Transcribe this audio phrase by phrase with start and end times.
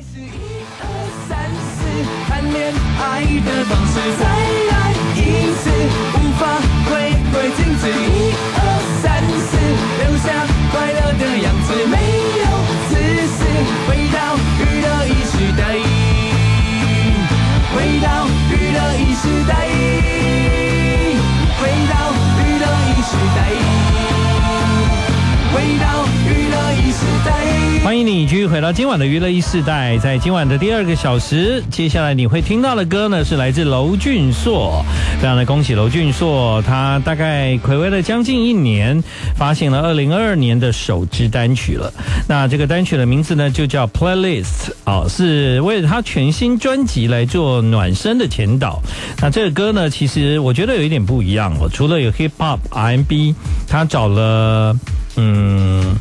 [0.00, 0.82] 是一二
[1.28, 1.30] 三
[1.68, 1.78] 四，
[2.28, 3.02] 谈恋爱
[3.44, 3.94] 的方式，
[28.02, 34.84] 你继续回到今晚的娱乐一世代，在今晚的第二个小时，接下来你会听到的歌呢，是来自娄俊硕，
[35.20, 39.02] 非常的恭喜娄俊硕，他大概睽违了将近一年，
[39.36, 41.92] 发行了二零二二年的首支单曲了。
[42.28, 48.80] 那这个单曲的名字呢，就叫 Playlist，哦，是为了他全新专辑来做暖身的前导。
[49.20, 53.34] 那这个歌呢，其实我觉得有一点不一样哦，除了有 Hip Hop R&B，
[53.68, 54.74] 他找了
[55.16, 55.96] 嗯。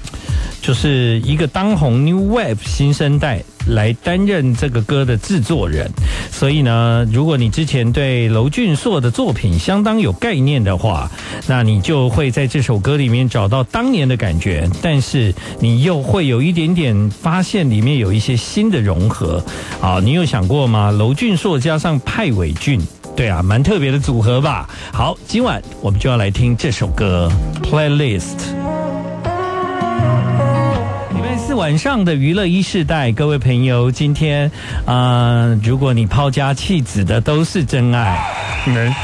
[0.70, 5.90] 就是一个当红 New Wave 新生代来担任这个歌的制作人，
[6.32, 11.10] 所以呢，如果你之前对娄俊硕的作品相当有概念的话，
[11.48, 19.44] 那你就会在这首歌里面找到当年的感觉，但是你又会有一点点发现里面有一些新的融合。
[19.82, 20.92] 啊，你有想过吗？
[20.92, 22.80] 娄俊硕加上派伟俊，
[23.16, 24.70] 对啊，蛮特别的组合吧？
[24.94, 27.28] 好，今晚我们就要来听这首歌
[27.64, 28.79] Playlist。
[31.60, 34.50] 晚上的娱乐一世代，各位朋友，今天
[34.86, 38.18] 啊、呃，如果你抛家弃子的都是真爱，
[38.66, 38.96] 嗯，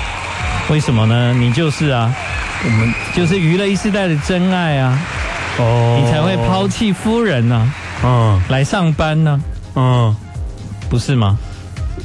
[0.69, 1.33] 为什么呢？
[1.33, 2.15] 你就是啊，
[2.63, 4.97] 我们就是娱乐一世代的真爱啊，
[5.59, 9.31] 哦，你才会抛弃夫人呢、啊，嗯，来上班呢、
[9.73, 10.15] 啊，嗯，
[10.89, 11.37] 不是吗？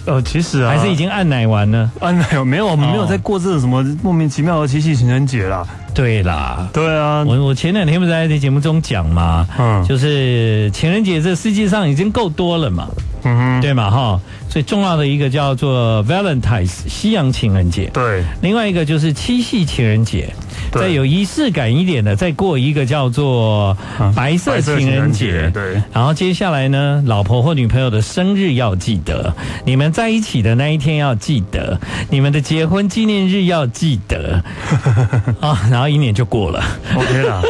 [0.07, 5.65] 呃，其实啊，还是已经按奶完了，按奶没有，我们没有在过这种什么莫名其妙的七夕情人节啦。
[5.95, 12.89] 对啦，对啊，我我前两天不是在这节目中讲嘛，嗯，就是情人节这世界上已经够多了嘛，
[13.25, 20.33] 嗯哼，对嘛哈，最重要的一个叫做 Valentine's 西洋情人节，对，另外一个就是七夕情人节。
[20.73, 23.77] 再有仪式感一点的，再过一个叫做
[24.15, 25.51] 白色情人节。
[25.53, 31.79] 对，然后接下来呢，老婆或女朋友的生日要记得，你们在一起的那一天要记得，
[32.11, 34.43] 你们的结婚纪念日要记得
[35.41, 36.63] 啊，然后一年就过了
[36.95, 37.43] ，OK 啦。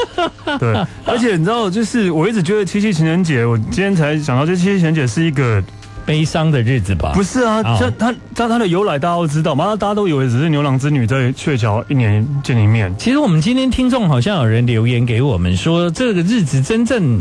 [0.58, 5.62] 对， 而且你知道，就是我一直觉得七夕情人节，我今天才想到，这七夕情人节是一个。
[6.06, 7.12] 悲伤的日子吧？
[7.14, 12.94] 不是啊，像他他他的由来大家都知道嘛，大家都以为只是牛郎织女在鹊桥一年见一面。
[12.98, 17.20] 其实我们今天听众好像有人留言给我们说，这个日子真正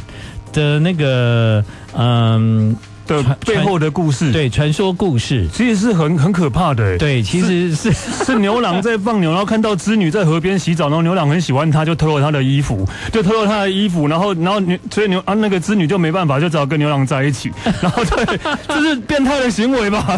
[0.53, 1.63] 的那个
[1.95, 2.75] 嗯。
[3.09, 6.97] 的背后的故事，对，传说故事其实是很很可怕的、欸。
[6.97, 17.51] 对，其实是是，是牛郎在放牛，然后看到织女在河边洗澡，然后牛郎很喜欢她，就偷了她的衣服，就偷了她的衣服，然后然后牛所以牛啊那个织女就没办法，就只好跟牛郎在一起。
[17.81, 20.05] 然后对，这是变态的行为吧？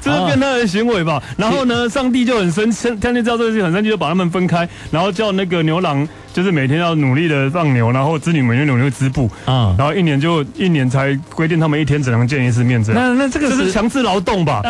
[0.00, 1.22] 这是变态的行为吧？
[1.36, 6.06] 然后呢，上帝就很生气，天帝知道这个事情很生气，就把他们分开，然后叫那个牛郎。
[6.36, 13.16] 就是每天要努力的放牛，然后织女每天努力织布，啊，然后一年就一年才规定他们一天只能见一次面，这样。
[13.16, 14.60] 那那这个是强制劳动吧？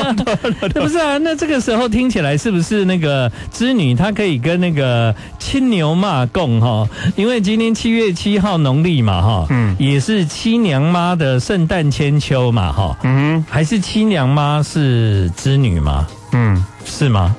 [0.72, 6.88] 不是啊，那这个时候听起来是不是那个织女她可以跟那个青牛骂共哈？
[7.16, 16.06] 因为今天七月七号农历嘛哈，嗯，也是七娘妈的圣诞千秋嘛哈，嗯，还是七娘妈是织女吗？
[16.32, 17.36] 嗯，是吗？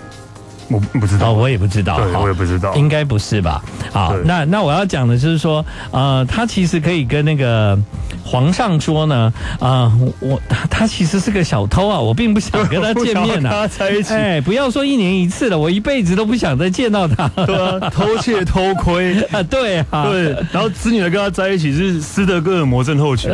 [0.69, 3.63] 我不知道，哦，我也不知道，对，我也不知道，应该不是吧？
[3.91, 7.77] 好，那那我要讲的就是说，呃，他其实可以跟那个
[8.25, 19.21] 皇上说呢，啊、呃，我他其实是个小偷啊，我并不想跟他见面呐、啊，在一起，哎，不要说一年一次了，我一辈子都不想再见到他，对啊， 偷窃偷窥。
[19.31, 23.31] 啊，对啊，对，然后子女跟他在一起是斯德哥尔摩症候群，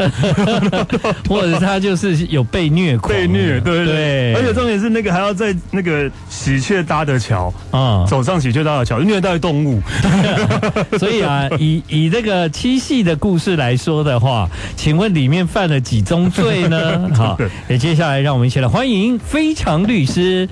[1.30, 7.22] 或者他就是有被虐狂，被虐，对对，对，而且重点是那个还要在那个喜鹊搭的。
[7.22, 9.80] 桥啊，走上喜鹊搭的桥，虐待动物。
[10.98, 14.50] 所以啊，以以这个七夕的故事来说的话，
[14.84, 17.08] 请问里面犯了几宗罪呢？
[17.14, 17.38] 好，
[17.70, 20.50] 也接下来让我们一起来欢迎非常律师。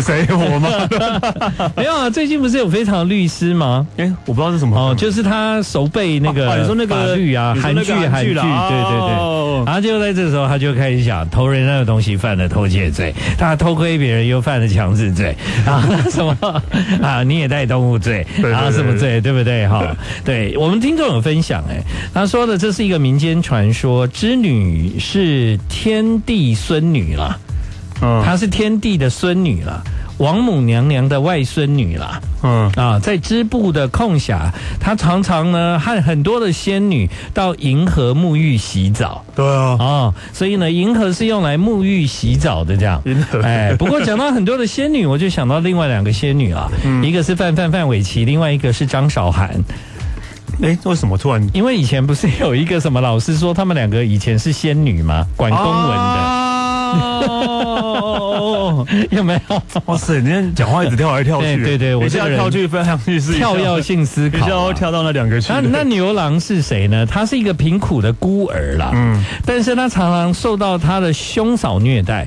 [0.00, 1.70] 谁我吗？
[1.76, 3.86] 没有啊，最近不是有非常律师吗？
[3.98, 4.74] 哎、欸，我不知道是什么。
[4.74, 9.14] 哦，就是他熟背那个、啊啊、你说那个法律啊，韩剧韩剧，对对对。
[9.14, 15.36] 哦、然后就在这时候，他就开始想偷人那个东西犯了偷窃罪，他偷窥别人又犯了强制罪，
[15.66, 16.62] 然 后什么？
[17.02, 19.34] 啊，你也带动物罪，然后什么罪，对。
[19.34, 19.66] 不对？
[19.66, 19.84] 哈，
[20.24, 21.82] 对我们听众有分享，哎，
[22.14, 27.16] 他说的这是一个民间传说，织女是天帝孙女
[28.00, 28.22] 了。
[28.24, 29.82] 她是天帝的孙女了，
[30.18, 32.20] 王母娘娘的外孙女啦。
[32.42, 39.24] 嗯啊，在织布的空暇，她常常呢和很多的仙女到银河沐浴洗澡。
[39.34, 43.00] 对啊，哦，所以呢，银河是用来沐浴洗澡的这样。
[43.06, 49.50] 银河，哎，不过讲到很多的仙女，我就想到另外两个仙女啊，嗯、一个是范范范玮琪，另外一个是张韶涵。
[50.62, 51.48] 哎，为什么突然？
[51.54, 55.26] 因为以前不是有一个什么老师说他们两个以前是仙女吗？
[55.34, 55.96] 管公文的。
[55.96, 56.43] 啊
[56.84, 59.62] 哦， 有没有？
[59.86, 65.52] 哇塞，你今天讲话一直跳来跳去，对对对，我现在跳去非常去是跳跃性思考，跳到那两个去。
[65.52, 67.06] 那那牛郎是谁呢？
[67.06, 72.26] 他是一个贫苦的孤儿啦，嗯，但是他常常受到他的兄嫂虐待。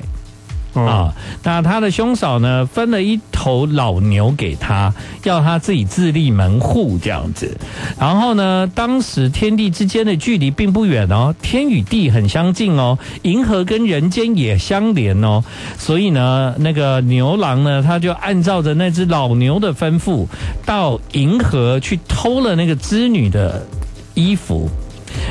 [0.74, 1.12] 啊，
[1.42, 4.92] 那他的兄嫂呢，分了一头老牛给他，
[5.24, 7.56] 要他自己自立门户这样子。
[7.98, 15.42] 然后呢，当时天地之间的距离并不远哦，天与地很相近哦，银河跟人间也相连哦。
[15.78, 20.26] 所以呢，那个牛郎呢，他就按照着那只老牛的吩咐，
[20.64, 23.66] 到银河去偷了那个织女的
[24.14, 24.68] 衣服。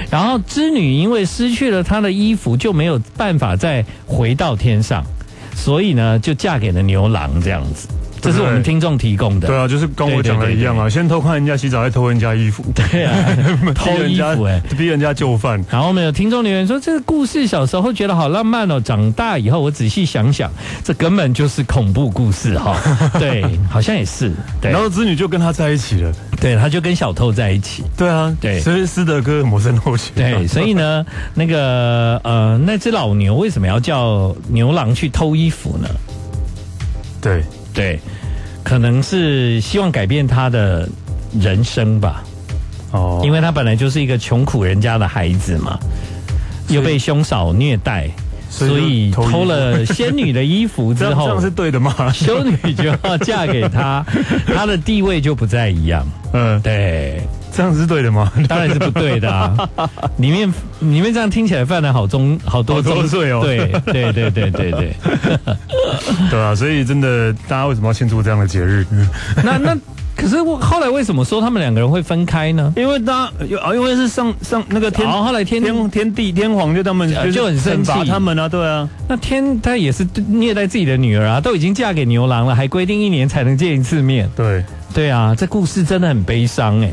[0.09, 5.05] 然后织女因为失去了她的衣服，就没有办法再回到天上。
[5.57, 7.89] 所以呢，就嫁给了牛郎这样子，
[8.21, 9.47] 这是我们听众提供的。
[9.47, 12.63] 对啊，就是跟我讲的一样啊，先偷看人家洗澡，再偷人家衣服。
[12.75, 13.13] 对啊，
[13.73, 15.63] 偷衣服哎， 逼人家就范。
[15.69, 20.51] 然后我们有听众留言说，这个故事小时候觉得好浪漫哦，长大以后我仔细想想，
[20.83, 22.77] 这根本就是恐怖故事哈。
[23.19, 24.31] 对，好像也是。
[24.61, 26.11] 对，然后织女就跟他在一起了。
[26.39, 27.83] 对，他就跟小偷在一起。
[27.95, 30.13] 对啊，对，所以斯德哥尔摩症候群。
[30.15, 35.87] 对，所以呢，那个呃，那只老牛为什么要叫牛郎去偷衣服呢？
[37.19, 37.43] 对
[37.77, 37.99] 对，
[38.63, 40.89] 可能是希望改变他的
[41.39, 42.23] 人生吧。
[42.91, 45.77] 哦，因为他本来就是一个穷苦人家的孩子嘛，
[46.69, 48.09] 又被兄嫂虐待。
[48.49, 51.93] 所以偷了仙女的衣服之后，这样是对的吗？
[52.15, 54.03] 修女就要嫁给他，
[54.47, 56.07] 他的地位就不再一样。
[56.31, 57.21] 嗯，对，
[57.57, 58.31] 这样是对的吗？
[58.47, 59.67] 当然是不对的啊！
[60.17, 60.47] 里面
[60.79, 63.41] 里面这样听起来犯了好中好多周岁哦。
[63.43, 64.95] 对对对对对对，
[66.29, 66.53] 对啊！
[66.53, 68.85] 所以真的，大家为什么要庆祝这样的节日？
[69.43, 69.75] 那那。
[70.15, 72.73] 可是我后来为什么说他们两个人会分开呢？
[72.75, 78.89] 因为他有啊，因为是上上那个天，后来天天天帝天皇就他们就，就很生气他们啊，对啊。
[79.07, 84.27] 那天他也是虐待自己的女儿啊，都已经嫁给牛郎了，还规定一年才能见一次面。
[84.35, 86.89] 对对啊，这故事真的很悲伤哎。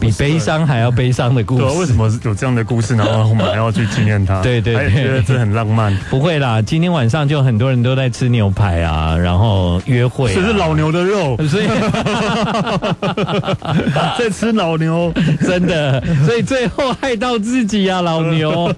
[0.00, 2.96] 比悲伤还要悲伤的故事，为什么有这样的故事？
[2.96, 4.40] 然后我们还要去纪念他？
[4.40, 5.94] 对 对对，觉得这很浪漫。
[6.08, 10.34] 不会啦，今天晚上就很多人都在吃牛排啊，然后约会。
[10.34, 11.66] 这是老牛的肉，所以
[14.18, 15.12] 在吃老牛，
[15.42, 18.72] 真的，所以最后害到自己啊，老牛。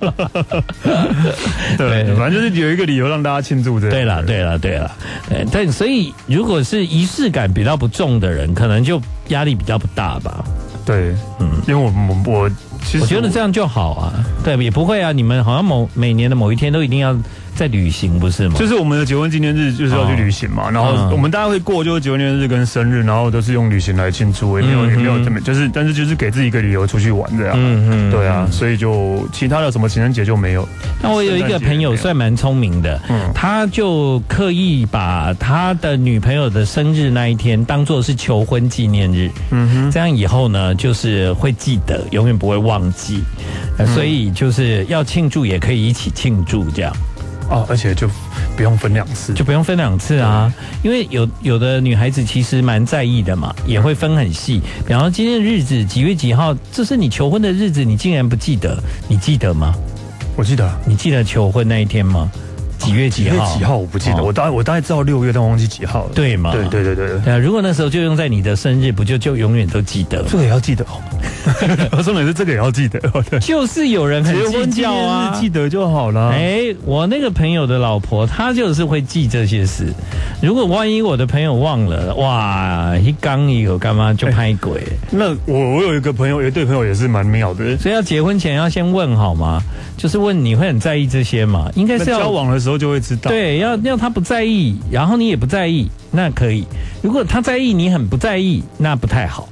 [1.79, 3.79] 对，反正就是有一个理由让大家庆祝。
[3.79, 4.91] 对了，对了，对了，
[5.51, 10.45] 但所以如果是仪式感比较不重的人，可能就压力比较不大吧。
[10.85, 11.93] 对，嗯，因为我
[12.27, 12.51] 我我
[12.85, 14.13] 其实我觉得这样就好啊，
[14.45, 17.17] 对，也不会啊，你们好像某每年的某一天都一定要。
[17.55, 18.57] 在旅行不是吗？
[18.59, 27.55] 就是我们的结婚纪念日就是要去旅行嘛，然后我们大家会过就是结婚纪念日跟生日，然后都是用旅行来庆祝，也没有也没有这么就是，但是就是给自己一个理由出去玩这样。
[27.57, 30.67] 嗯嗯，对啊，所以就其他的什么情人节就没有。
[31.03, 43.23] 那我有一个朋友算蛮聪明的，嗯，他就刻意把他的女朋友的生日那一天当做是求婚纪念日，嗯哼，这样以后呢就是会记得，永远不会忘记，
[43.95, 46.93] 所以就是要庆祝也可以一起庆祝这样。
[47.53, 48.09] 哦，而且就
[48.57, 50.51] 不用分两次，就不用分两次啊，
[50.83, 54.63] 因为有有的女孩子其实蛮在意的嘛，也会分很细。
[54.87, 59.75] 比方说今天的日子几月几号，这是你求婚的日子，你竟然不记得，你记得吗？
[60.35, 62.33] 我记得，你记得求婚那一天吗？
[62.83, 63.57] 几月几号？
[63.57, 63.77] 几号？
[63.77, 66.11] 我不记得，哦、我大概我大概知道六月，但忘记几号了。
[66.15, 66.51] 对吗？
[66.53, 67.21] 对对对对对。
[67.21, 70.25] 对啊，如果那时候就用在你的生日，不就就永远都记得？
[70.29, 71.01] 这个也要记得哦。
[71.97, 73.01] 我说每次这个也要记得。
[73.41, 74.35] 就是有人很
[74.71, 76.31] 计较啊，记得就好了。
[76.31, 79.93] 哎，我那个朋友的老婆，她就是会记这些事。
[80.41, 84.83] 如果万一我的朋友忘了，哇，一刚一有干嘛就拍鬼。
[85.11, 87.77] 那我我有一个朋友，有一对朋友也是蛮妙的。
[87.79, 89.63] 所以要结婚前要先问好吗？
[89.97, 91.71] 就是问你会很在意这些吗？
[91.77, 92.72] 应该是要交往的时候。
[92.77, 96.67] 就会知道，对，要要他不在意，然后你也不在意，那可以。
[97.03, 99.49] 如果他在意，你很不在意，那不太好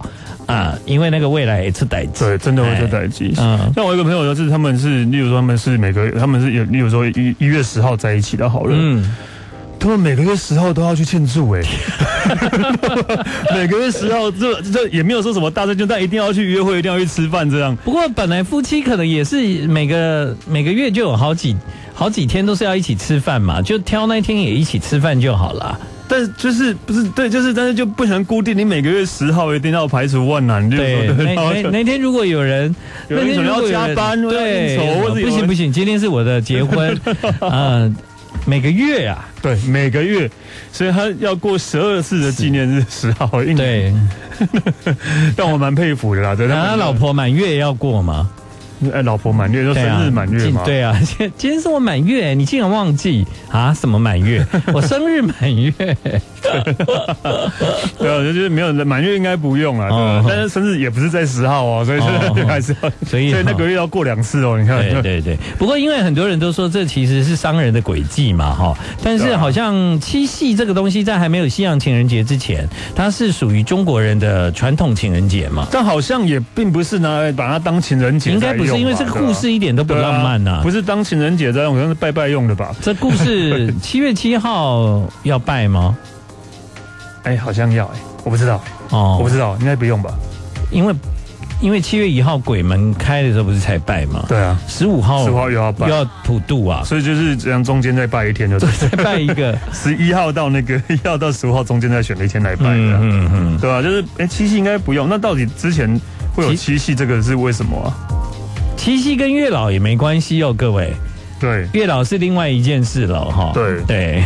[0.47, 3.33] 啊，因为那个未来也是代志，对，真的会是代志。
[3.39, 9.15] 嗯，像我一个朋友就是，他们是，例如说他们是每个，他们是有，例如说一一月十号在一起的好了，嗯，
[9.79, 11.63] 他们每个月十号都要去庆祝，哎，
[13.55, 17.77] 每个月十号这这也没有说什么大事，就但一定要去约会，一定要去吃饭这样。
[17.85, 21.57] 不过本来夫妻可能也是每个每个月就有好几。
[22.01, 25.79] 好几天都是要一起吃饭嘛，就挑那天也一起吃饭就好了。
[26.09, 30.67] 但是就是不是对，就是但是就不能固定，你每个月十号一定要排除万难。
[30.71, 32.75] 对，那那那天如果有人，
[33.09, 34.79] 有人可能要加班，对，
[35.23, 36.99] 不行不行，今天是我的结婚，
[37.41, 37.95] 嗯。
[38.47, 40.31] 每个月啊，对，每个月，
[40.73, 44.95] 所以他要过十二次的纪念日，十号一年，对，
[45.37, 46.35] 但我蛮佩服的啦。
[46.35, 48.31] 对，他老婆满月也要过吗？
[48.93, 50.63] 哎，老婆满月就生日满月嘛？
[50.65, 53.75] 对啊，今 今天是我满月，你竟然忘记啊？
[53.75, 54.45] 什么满月？
[54.73, 55.71] 我生日满月。
[57.99, 60.23] 对啊，就是没有满月应该不用啊。
[60.23, 62.01] 对，但是生日也不是在十号哦，所以
[62.47, 64.59] 还是要，所以那个月要过两次哦。
[64.59, 65.37] 你看，对对对。
[65.59, 68.75] 不过因为很多人都说这其实是商人的诡计嘛，哈。
[69.03, 75.67] 但是好像七夕这个东西在还没有西洋情人节之前，它是属于中国人的传统情人节嘛。
[75.71, 78.70] 但好像也并不是拿来把它当情人节，应该不是。
[78.75, 82.75] 是因为这个故事一点都不浪漫呐，不是当情人节在用，好像是拜拜用的吧？
[82.81, 85.97] 这故事 七月七号要拜吗？
[87.25, 90.11] 哎，好像要哎，我不知道哦，我不知道，应该不用吧？
[90.71, 90.95] 因为
[91.61, 94.25] 因为七月一号鬼门开的时候不是才拜吗？
[94.27, 103.83] 对啊，十五号十五号又要拜，又要普渡啊，所以就是这样，中间再拜一天就对， 再拜一个 十一号到那个一号到十五号中间再选了一天来拜的，嗯嗯，对吧？
[103.83, 106.01] 就是哎，七夕应该不用，那到底之前
[106.35, 107.93] 会有七夕这个是为什么啊？
[108.81, 110.91] 七夕跟月老也没关系哦，各位。
[111.39, 113.53] 对，月老是另外一件事了哈。
[113.53, 114.25] 对对，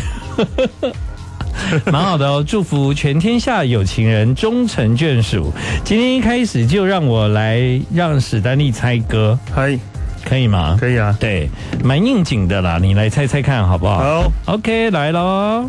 [1.90, 5.52] 蛮好的哦，祝福全天下有情人终成眷属。
[5.82, 7.60] 今天一开始就让我来
[7.92, 9.76] 让史丹利猜歌，嗨，
[10.24, 10.76] 可以吗？
[10.78, 11.50] 可以啊，对，
[11.82, 13.98] 蛮应景的啦，你来猜猜看好不好？
[13.98, 15.68] 好，OK，来喽。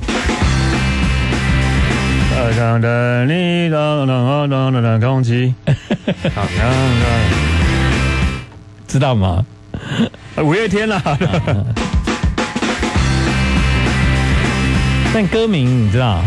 [8.87, 9.45] 知道吗？
[10.37, 11.01] 五月天啦，
[15.13, 16.21] 但歌名你知道？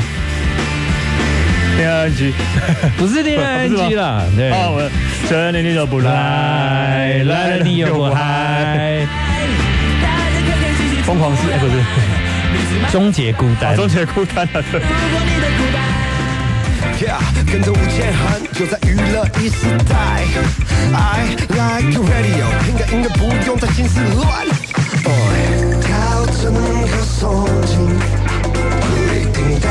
[1.76, 2.32] 恋爱 ing
[2.96, 4.50] 不是恋爱 ing 啦， 对。
[5.28, 9.06] 这里你都不来，来了你又不嗨。
[11.04, 11.72] 疯狂是，哎，不是，
[12.92, 14.62] 终结孤单，终结孤单了。
[17.00, 20.26] Yeah, 跟着吴建衡，就在娱乐一时代。
[20.92, 24.44] I like the radio，听个音乐不用再心思乱。
[25.04, 27.78] Boy，调整和松紧
[28.96, 29.66] 一定得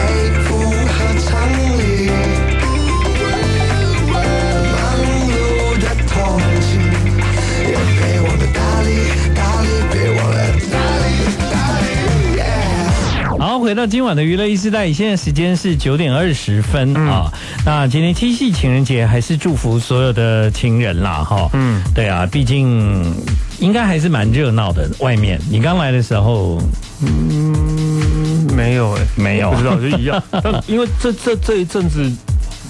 [13.68, 17.30] 回到今晚的娱乐一时代，现在时间是九点二十分啊。
[17.34, 21.50] 嗯那今天七夕情人节，还是祝福所有的情人啦，哈。
[21.52, 23.14] 嗯，对啊，毕竟
[23.60, 24.90] 应该还是蛮热闹的。
[25.00, 26.62] 外面，你刚来的时候，
[27.02, 30.24] 嗯，没有哎、欸，没有，不知道就一样。
[30.32, 32.10] 但因为这这这一阵子，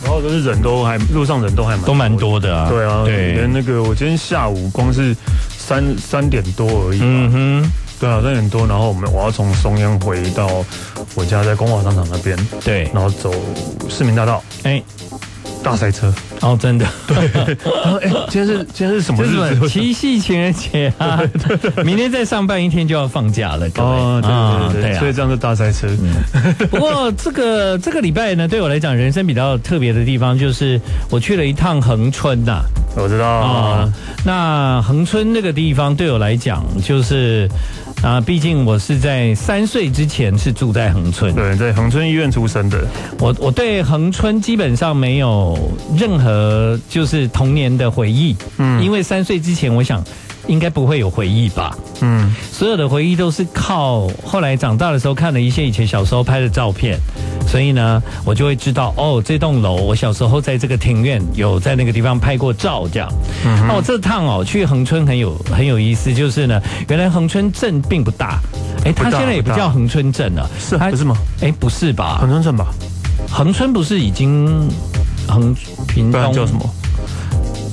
[0.04, 2.70] 然后都是人都还路上人都还蛮都蛮多的啊。
[2.72, 5.16] 对啊，对，连那个我今天下午光是
[5.60, 7.00] 三三点多而已。
[7.04, 7.72] 嗯哼。
[8.00, 10.48] 对啊，三点多，然后我们我要从松烟回到
[11.16, 12.38] 我家，在光华商场那边。
[12.63, 13.34] 对，然后走
[13.89, 14.82] 市民大道，哎，
[15.63, 16.13] 大塞车。
[16.42, 16.86] 哦，真的。
[17.08, 17.18] 对。
[17.34, 19.68] 然 后哎，今天是今天是什么日子？
[19.68, 21.20] 七夕情人节啊！
[21.84, 23.68] 明天再上班一天就要放假了。
[23.77, 24.22] 哦，
[24.72, 25.00] 对对对。
[25.00, 25.88] 所以这样是大塞车。
[26.70, 32.62] 不过这个这个礼拜呢，对我来讲，人生比较特别的地方就是我去了一趟恒春呐。
[32.96, 33.92] 我知道啊。
[34.24, 37.50] 那恒春那个地方对我来讲就是。
[38.04, 42.86] 啊，毕竟我是在三岁之前是住在恒春，对，在恒春医院出生的。
[43.20, 45.58] 我我对恒春基本上没有
[45.98, 50.04] 任何就是童年的回忆，嗯，因为三岁之前我想
[50.48, 57.00] 应该不会有回忆吧，嗯，所有的回忆都是靠后来长大的时候看了一些以前小时候拍的照片。
[57.48, 63.10] 所以呢，我就会知道哦，这栋楼我小时候在这个庭院有在那个地方拍过照，这样。
[63.66, 68.42] 那我这趟哦去恒春很有很有意思，就是呢，原来恒春镇并不大，
[68.84, 71.16] 哎，它现在也不叫恒春镇了，是还不是吗？
[71.39, 72.18] 哎，不是吧？
[72.20, 72.68] 恒春镇吧？
[73.30, 74.70] 恒春不是已经
[75.25, 75.56] 恒
[75.88, 76.70] 平东叫什么？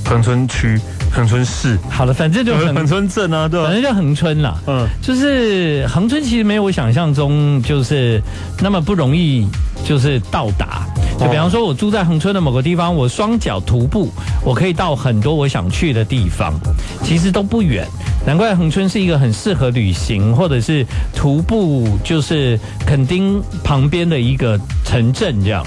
[0.05, 0.81] 恒春区。
[1.15, 4.57] 恒春市，好了，反正就恒春镇啊，对，反正就恒春啦。
[4.67, 8.21] 嗯，就是恒春其实没有我想象中就是
[8.61, 9.49] 那么不容易，
[9.85, 10.85] 就是到达。
[11.17, 14.11] 就比方说，我住在恒春的某个地方，我双脚徒步，
[14.45, 16.53] 我可以到很多我想去的地方，
[17.05, 17.87] 其实都不远。
[18.27, 25.65] 难怪恒春是一个很适合旅行或者是徒步，就是垦丁旁边的一个城镇这样。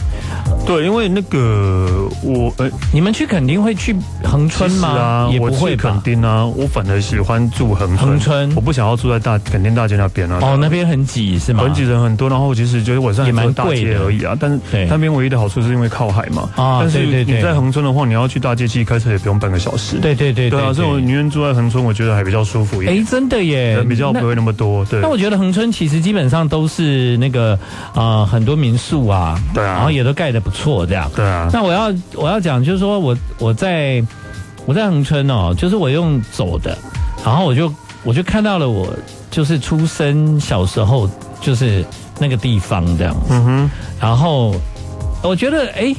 [0.65, 4.89] 对，因为那个我呃，你们去垦丁会去恒春吗？
[4.89, 5.83] 啊，也不会吧。
[5.83, 8.09] 垦丁啊，我反而喜欢住恒春。
[8.09, 10.39] 恒春，我不想要住在大垦丁大街那边啊。
[10.41, 11.63] 哦，那边很挤是吗？
[11.63, 14.35] 很挤人很多，然后其实就是晚上也蛮贵的而已啊。
[14.39, 16.49] 但是那边唯一的好处是因为靠海嘛。
[16.55, 19.97] 啊，但是你在恒春的话，你要去大街其实开车也不用半个小时。
[19.99, 20.49] 对对对。
[20.49, 22.97] 对啊，所以我宁愿住在恒春，我觉得还比较舒服一点。
[22.97, 24.83] 哎，真的耶，人比较不会那么多。
[24.85, 25.01] 对。
[25.01, 27.57] 那我觉得恒春其实基本上都是那个
[27.93, 31.11] 啊，很多民宿啊，对啊，然后也都盖得不错这样。
[31.15, 31.49] 对啊。
[31.51, 34.03] 那我要我要讲就是说我我在
[34.67, 36.77] 我在恒春哦，就是我用走的，
[37.25, 38.93] 然后我就我就看到了我
[39.31, 41.09] 就是出生小时候
[41.41, 41.83] 就是
[42.19, 43.29] 那个地方这样子。
[43.29, 43.71] 嗯哼。
[43.99, 44.53] 然后
[45.23, 45.95] 我觉得哎。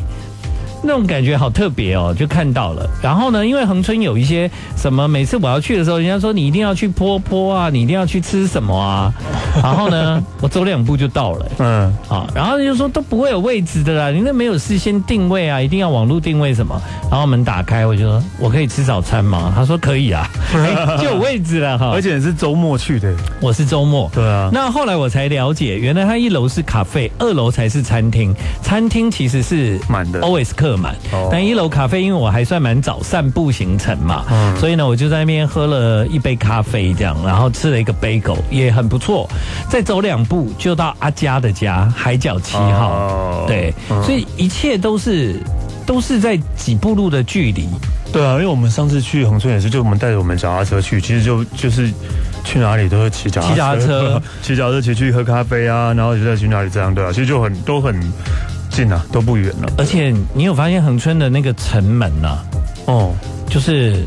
[0.82, 2.88] 那种感觉好特别哦，就看到了。
[3.02, 9.12] 然后呢，因为恒春有一些什么，每次我要去的时候，人家说你一定要去坡坡啊，你一定要去吃什么啊。
[9.62, 11.46] 然后呢，我走两步就到了。
[11.58, 16.80] 嗯，啊，然后就说都不会有位置的啦，你那没有事先定位啊，一定要网络定位什么。
[17.10, 19.52] 然后门打开，我就说我可以吃早餐吗？
[19.56, 21.90] 他说可以啊，欸、 就有位置了哈。
[21.92, 24.10] 而且是周末去的，我是周末。
[24.14, 24.50] 对啊。
[24.52, 28.34] 那后来我才了解，原来他一楼是咖啡，二楼才是餐厅。
[28.62, 30.94] 餐厅其实是满的，always 客满。
[31.30, 39.28] 但一楼咖啡，因为我还算蛮早散步行程嘛，嗯，所以呢，我就在那边喝了一杯咖啡，这样，然后吃了一个杯狗，也很不错。
[39.68, 43.72] 再走两步就到阿佳的家，海角七号，哦，对，
[44.04, 45.40] 所以一切都是
[45.86, 47.68] 都是在几步路的距离。
[48.10, 51.92] 对啊，因为我们上次去恒春也是，就我们带着我们脚踏车去，其实就就是
[52.42, 57.94] 去哪里都是骑脚踏车，骑脚踏车， 骑脚踏车骑去喝咖啡啊，然后就再去哪里这样，对啊，其实就很都很。
[58.78, 59.68] 近啊，都不远了。
[59.76, 62.44] 而且你有发现恒春的那个城门呐、啊？
[62.86, 63.14] 哦，
[63.48, 64.04] 就是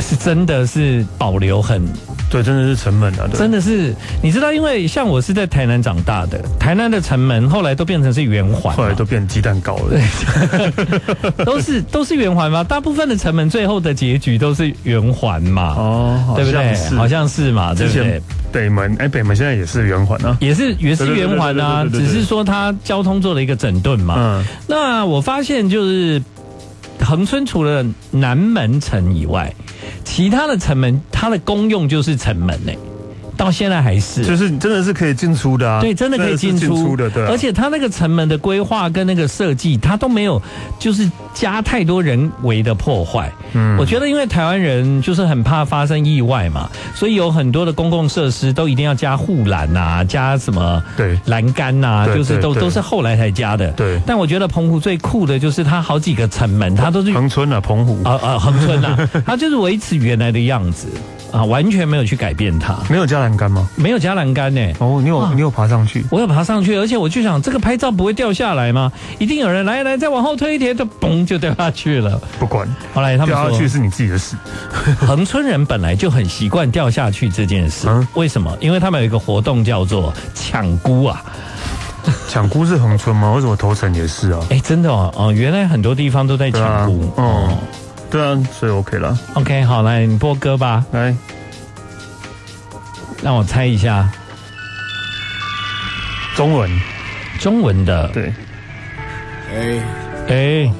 [0.00, 1.86] 是真的是保留很。
[2.30, 3.26] 对，真的是城门啊！
[3.32, 9.90] 真的是，你知道，因为像我是在台南长大的，台南的城门后来都变成是圆环，后来都变鸡蛋糕了。
[9.90, 15.74] 对， 都是都是圆环嘛，大部分的城门最后的结局都是圆环嘛。
[15.76, 16.74] 哦，对不对？
[16.96, 18.20] 好像是嘛，对不对？
[18.52, 24.14] 北门，哎，北门现在也是圆环啊，也是也是圆环啊，只是说它交通做了一个整顿嘛。
[24.18, 26.22] 嗯，那我发现就是
[27.00, 29.50] 恒春除了南门城以外。
[30.04, 32.72] 其他的城门，它的功用就是城门呢、
[33.38, 35.80] 到现在还是，就是真的是可以进出的啊。
[35.80, 37.28] 对，真的可以进出，出的，对、啊。
[37.30, 40.42] 而且它那个城门的规划跟那个设计，它都没有
[40.78, 43.32] 就是加太多人为的破坏。
[43.52, 53.70] 嗯，我觉得因为台湾人就是很怕发生意外嘛，所以有很多的公共设施都一定要加护栏啊，加什么对栏杆呐，就是都都是后来才加的。
[53.72, 54.00] 对。
[54.04, 60.88] 但我觉得澎湖最酷的就是它好几个城门，它都是横村啊，澎湖啊啊，横村啊，它就是维持原来的样子。
[61.30, 63.68] 啊，完全没有去改变它，没有加栏杆吗？
[63.76, 64.60] 没有加栏杆呢。
[64.78, 66.04] 哦，你有、啊、你有爬上去？
[66.10, 68.90] 我有爬上去，而且我就想，这个拍照不会掉下来吗？
[69.18, 72.20] 一定有人来来，再往后推一推，就嘣就掉下去了。
[72.38, 74.36] 不管，后来他们掉下去是你自己的事。
[75.06, 78.56] 恒村人本来就很习惯掉下去这件事，嗯、为什么？
[78.60, 81.22] 因为他们有一个活动叫做抢孤啊。
[82.26, 83.32] 抢孤是恒村吗？
[83.32, 84.40] 为什么头城也是啊？
[84.48, 87.12] 哎，真的哦，哦，原来很多地方都在抢孤。
[87.16, 87.22] 哦。
[87.22, 87.58] 哦
[88.10, 89.18] 对啊，所以 OK 了。
[89.34, 90.84] OK，好，来你播歌吧。
[90.92, 91.14] 来，
[93.22, 94.08] 让我猜一下，
[96.34, 96.70] 中文，
[97.40, 98.08] 中文的。
[98.08, 98.32] 对。
[99.50, 99.80] 哎
[100.28, 100.72] 哎，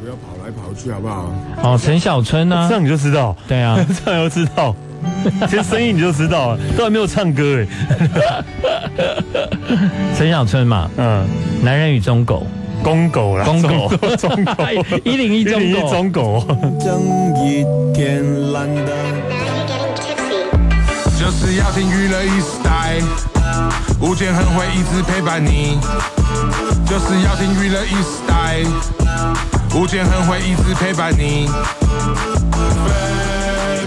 [0.00, 1.32] 不要跑来跑去好不好？
[1.62, 2.66] 哦，陈小春呢？
[2.68, 3.36] 这样你就知道。
[3.48, 4.74] 对啊， 这样就知道。
[5.50, 7.66] 听声音你就知道了，都还没有唱歌哎。
[10.16, 11.26] 陈小春嘛，嗯，
[11.62, 12.46] 男人与忠狗。
[12.82, 14.54] 公狗啦，公狗，忠狗，
[15.04, 16.44] 一零一中狗，
[16.80, 17.00] 正
[17.46, 17.64] 一
[17.94, 18.92] 天蓝的，
[21.18, 23.00] 就是要听娱乐一时代，
[24.00, 25.78] 吴建很会一直陪伴你，
[26.86, 28.64] 就是要听娱乐一时代，
[29.74, 31.48] 吴建很会一直陪伴你。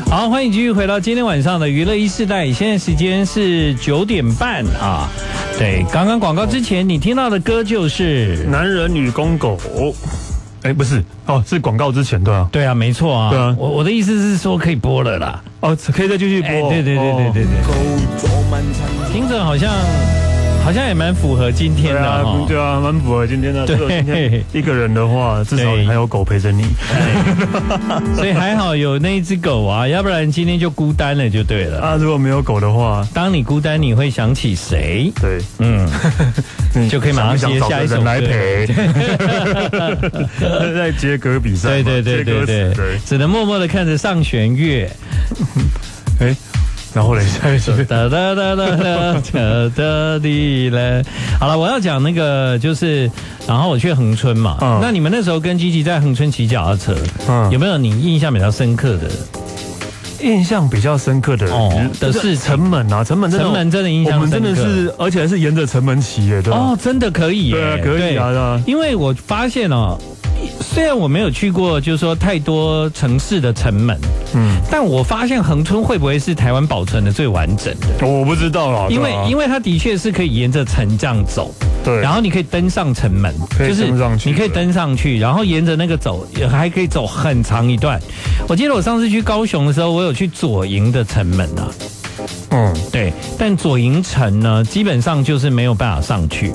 [0.09, 5.09] 好，欢迎继续回到今天晚上的娱乐一时代，现在时间是九点半啊。
[5.57, 9.57] 对，刚刚广告之前你听到的歌就是《男人女公狗》。
[10.63, 12.49] 哎，不是哦，是广告之前对啊。
[12.51, 13.29] 对啊，没错啊。
[13.29, 15.41] 对啊，我我的意思是说可以播了啦。
[15.61, 16.49] 哦，可以再继续播。
[16.69, 17.61] 对对对对对对。
[17.67, 19.71] 哦、听着好像。
[20.65, 23.67] 好像也蛮符合今天的哈，对啊，蛮符合今天的。
[23.67, 26.63] 对，一个人的话，至少还有狗陪着你，
[28.17, 31.79] 所以还好有那一只狗啊，要不然今天就孤单了，就对了。
[31.79, 35.13] 啊，如果没有狗的话，当你孤单，你会想起谁？
[35.21, 35.87] 对，嗯，
[36.89, 38.65] 就可以马上接下一首歌来陪。
[40.73, 44.89] 在接歌比赛，对对对对对，只能默默的看着上弦月。
[46.19, 46.35] 哎。
[46.95, 51.03] 然后嘞，下一句 哒哒哒哒哒哒哒滴嘞。
[51.37, 53.11] 好了，我要讲那个就是，
[53.45, 54.57] 然后我去恒春嘛。
[54.61, 56.95] 嗯那你们那时候跟吉吉在恒春骑脚踏车，
[57.27, 59.09] 嗯有没有你印象比较深刻的？
[60.21, 66.57] 印象比较深刻的哦的是城门啊，城门城门真的印象我们真的是，而且还是沿着城门骑耶，对吧？
[66.57, 69.99] 哦，真的可以耶，对啊可以啊因为我发现哦，
[70.59, 73.97] 虽然我没有去过，就是说太多城市的城门，
[74.33, 78.05] 嗯，但我发现恒春会不会是台湾保存的最完整的？
[78.05, 81.53] 我不知道啦，因为因为为它的确是可以沿着城这样走，
[81.83, 83.87] 对，然后你可以登上城门，就是
[84.25, 88.01] 你可以登上去，然后沿着那个走，也还可以走很长一段。
[88.47, 91.69] 我记得我上次去高雄的时候，我有去左营的城门啊，
[92.49, 96.51] 嗯，对，但左营城呢，基本上就是没有办法上去，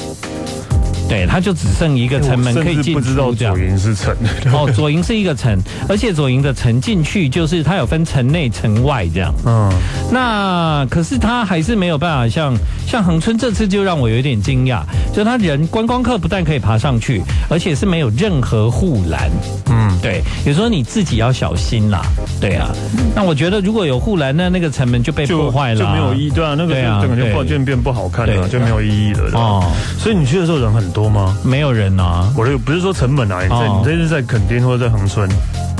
[1.10, 3.34] 对，它就只剩一个城门可以进出。
[3.34, 4.14] 左营是城，
[4.52, 9.34] 哦，左营是一个城，而且左营的城进去就是它有分城内、城外这样。
[9.44, 9.68] 嗯，
[10.12, 19.28] 那可是他还是没有办法像像恒春这次就让我有点惊讶，就他人观光客不但可以爬上去，而且是没有任何护栏。
[19.68, 22.02] 嗯，对，有时候你自己要小心啦。
[22.40, 22.70] 对啊，
[23.16, 29.30] 那我觉得如果有护栏，那那个城门就被破坏了就啊，没有意义，对啊，那个对啊整个画卷变不好看了，就没有意义了。
[29.34, 31.36] 哦哦，所以你去的时候人很多吗？
[31.44, 32.32] 没有人啊。
[32.36, 35.28] 我的不是说成本啊，你在哦你这是在垦丁或者在恒春，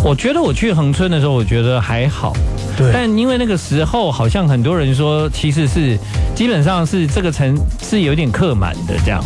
[0.05, 2.33] 我觉得我去恒春的时候，我觉得还好。
[2.77, 5.99] 对但因为那个时候好像很多人说，其实是
[6.35, 9.23] 基本上是这个城是有点客满的这样，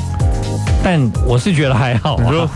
[0.83, 2.51] 但我是觉得还好你说啊，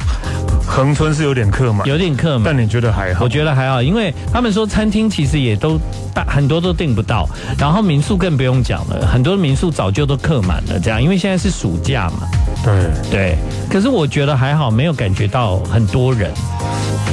[0.67, 2.43] 恒春是有点客满，有点客满。
[2.47, 3.25] 但你觉得还好？
[3.25, 5.79] 我觉得还好，因为他们说餐厅其实也都
[6.13, 12.27] 大很多都订不到，然后民宿更不用讲了，很多民宿早就都客满了，这样，因为现在是暑假嘛，
[12.65, 13.39] 对，对。
[13.71, 16.33] 可是我觉得还好，没有感觉到很多人，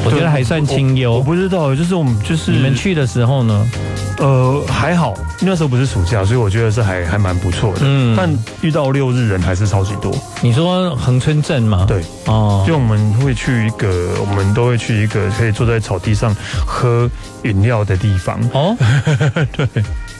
[0.05, 1.13] 我觉得还算清幽。
[1.13, 3.67] 我不知道，就是我们就是你们去的时候呢？
[4.17, 7.79] 呃还好，那时候不是暑假，所以我觉得是还还蛮不错的。
[7.81, 10.09] 嗯但遇到六日人还是超级多。
[10.41, 11.83] 你说恒春镇吗？
[11.85, 16.33] 对，哦，就我们会去一个，我们都会去一个可以坐在草地上
[16.65, 17.09] 喝
[17.43, 18.39] 饮料的地方。
[18.53, 18.73] 哦，
[19.51, 19.67] 对，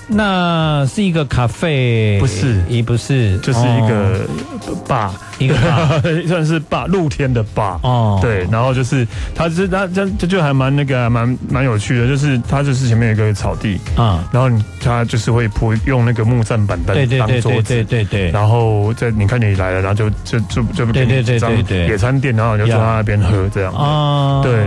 [0.07, 2.61] 那是一个咖啡，不是。
[2.69, 3.87] 也不是，就是一哦。
[3.89, 7.79] 个坝，一个坝 算是坝，露天的坝。
[7.83, 23.73] 哦，对，然后就是它是它这这就还蛮那个蛮蛮有趣的，就是它就是前面有一个草地，啊，然后你它就是会铺用那个木栈板凳对对对对当桌子，对对对，然后在你看你来了，然后就就就就给你几张野餐垫，然后你就坐在那边喝这样。
[23.73, 24.65] 啊，对，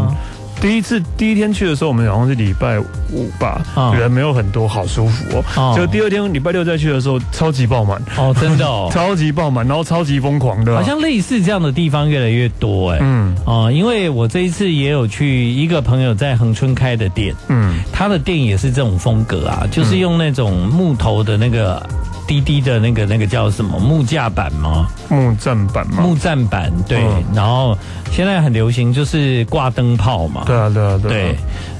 [0.61, 2.79] 第一次第一天去的时候，我们好像是礼拜
[3.13, 3.95] 五吧，啊。
[3.95, 5.45] 人没有很多，好舒服哦。
[5.57, 10.75] 哦就第二天礼拜六再去的时候，超级爆满，哦，真的哦， 超级爆满，然后超级疯狂的。
[10.75, 12.99] 啊，好像类似这样的地方越来越多哎。
[13.01, 13.35] 嗯。
[13.45, 17.79] 哦，因为我这一次也有去一个朋友在恒春开的店，嗯。
[17.93, 21.81] 他的店也是这种风格啊，就是用那种木头的那个
[22.29, 24.87] 低低的那个那个叫什么木架板吗？
[25.09, 27.25] 木栈板吗，木栈板对，嗯。
[27.35, 27.77] 然后
[28.13, 31.13] 现在很流行就是挂灯泡嘛，对啊对啊对啊。
[31.15, 31.37] 对，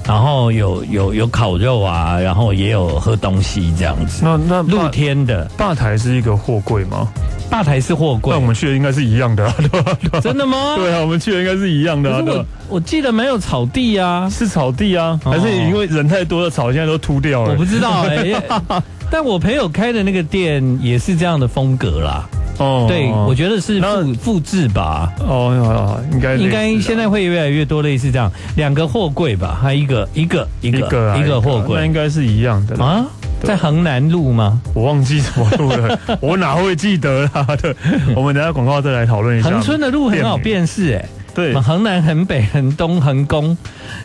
[0.07, 5.45] 然后有有有烤肉啊，然后也有喝东西这样子，那那露天的。
[5.59, 7.07] 吧台是一个货柜吗？
[7.51, 9.55] 吧台是货柜，那我们去的应该是一样的啊，
[10.11, 10.75] 对真的吗？
[10.77, 12.47] 对啊，我们去的应该是一样的啊，可是我对吧？
[12.71, 17.53] 我记得没有草地啊，是草地啊，哦还是因为人太多的草现在都秃掉了？
[17.53, 18.33] 我不知道哎、
[19.11, 22.29] 但我朋友开的那个店也是这样的风格啦。
[22.59, 32.85] 哦对，我觉得是那复复制吧，哦，哦应该应该现在会越来越多类似这样，两个货柜吧，还有一个一个一个一个货那应该是一样的啦。
[32.85, 33.07] 啊，
[33.45, 34.61] 在衡南路吗？
[34.75, 37.47] 我忘记什么路了， 我哪会记得啦？
[37.63, 37.73] 对，
[38.17, 39.51] 我们等下广告再来讨论一下。
[39.51, 43.57] 恒春的路很好辨识哎、对恒南、恒北、恒东、恒宫，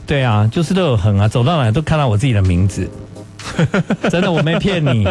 [0.05, 2.87] 对啊，就是都有恒啊，走到哪都看到我自己的名字。
[4.09, 5.07] 真的，我没骗你。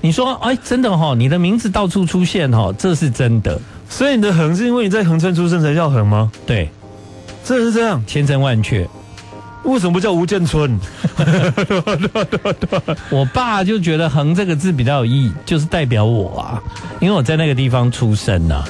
[0.00, 3.60] 你说，哎，真的哈、哦，你的名字到处出现哈、哦，这是真的。
[3.88, 6.30] 所以你的横是因为你在恒春出生才叫横吗？
[6.46, 6.70] 对，
[7.44, 8.02] 真的是这样？
[8.06, 8.88] 千真万确。
[9.64, 10.78] 为什么不叫吴建春？
[13.08, 16.60] 我爸就觉得“横”这个字比较有意义，就是代表我啊，
[17.00, 18.62] 因为我在那个地方出生啊。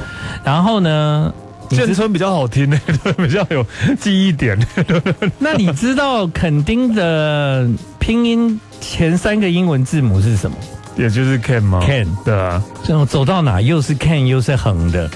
[0.45, 1.35] 然后呢，
[1.71, 3.65] 你知建春比较好听呢，对， 比较有
[4.01, 4.59] 记忆点。
[5.39, 10.57] 那你知道垦丁的拼音前三个英文字母是什么？
[10.97, 12.63] 也就是 Ken 吗 Ken 对啊。
[12.85, 15.11] 这种走到哪又是 can 又是横的。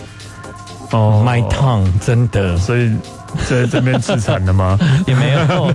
[0.90, 2.90] 哦 My tongue，真的所以
[3.46, 4.78] 在这边自残的吗？
[5.06, 5.72] 也没有，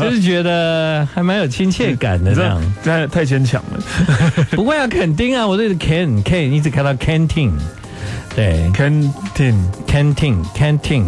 [0.00, 2.62] 就是觉得还蛮有亲切感的这样。
[2.84, 4.44] 这太牵强了。
[4.52, 7.50] 不会啊，肯定啊，我这个 can can 一直看到 canteen，
[8.36, 11.06] 对 Canteen，canteen canteen，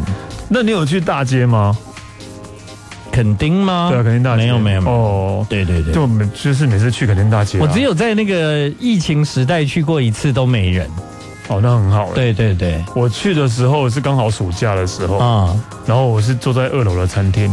[0.49, 1.77] 那你有去大街吗？
[3.13, 3.89] 垦垦丁吗？
[3.91, 10.89] 对啊，垦丁大街没有没有没有哦，对对对，就每就是每次去垦丁大街啊，我只有在那个疫情时代去过一次，都没人。
[11.49, 12.15] 哦，那很好欸。
[12.15, 17.51] 对对对，我去的时候是刚好暑假的时候，啊，然后我是坐在二楼的餐厅，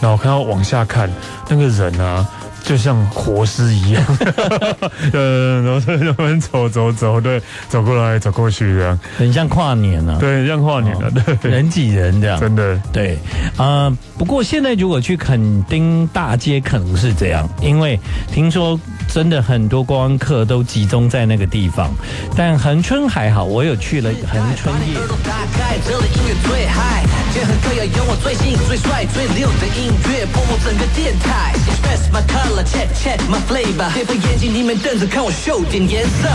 [0.00, 1.10] 然后看到往下看
[1.48, 2.28] 那个人啊。
[2.64, 4.02] 就像活尸一样，
[5.12, 11.10] 呃，然后在那边走走走，对，走过来走过去这样，很像跨年啊，对，很像跨年啊，
[11.42, 13.18] 对，人挤人这样，真的，对，
[13.58, 18.00] 呃，不过现在如果去垦丁大街可能是这样，因为
[18.32, 21.90] 听说真的很多观光客都集中在那个地方，
[22.34, 24.96] 但恒春还好，我有去了恒春夜。
[27.34, 31.52] 这里音乐最嗨，结合歌谣，有我最新、最帅、最溜的音乐，播放整个电台。
[31.66, 36.28] Express my color, check check my flavor，别把眼睛里面瞪着看我秀点颜色。